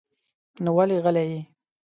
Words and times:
نو 0.63 0.69
ولې 0.77 0.97
غلی 1.03 1.23
يې؟ 1.31 1.39